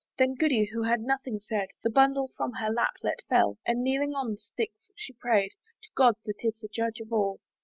[0.17, 4.15] Then Goody, who had nothing said, Her bundle from her lap let fall; And kneeling
[4.15, 5.51] on the sticks, she pray'd
[5.83, 7.39] To God that is the judge of all.